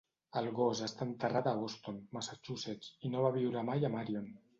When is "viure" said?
3.37-3.65